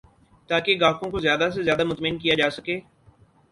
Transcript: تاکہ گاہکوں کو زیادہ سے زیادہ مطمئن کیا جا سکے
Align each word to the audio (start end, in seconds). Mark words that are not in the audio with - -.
تاکہ 0.49 0.79
گاہکوں 0.81 1.09
کو 1.11 1.19
زیادہ 1.19 1.49
سے 1.53 1.63
زیادہ 1.63 1.83
مطمئن 1.83 2.17
کیا 2.17 2.33
جا 2.37 2.49
سکے 2.49 2.79